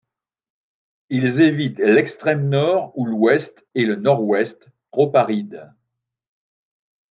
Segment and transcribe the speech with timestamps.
[1.09, 5.71] Ils évitent l'extrême nord ou l'ouest et le nord-ouest trop arides.